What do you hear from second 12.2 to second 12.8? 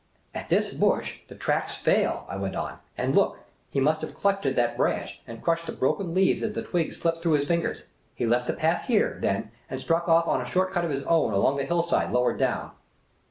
down.